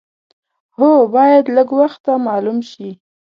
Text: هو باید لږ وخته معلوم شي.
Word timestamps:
هو 0.77 0.89
باید 1.15 1.45
لږ 1.55 1.69
وخته 1.81 2.11
معلوم 2.27 2.57
شي. 2.71 2.89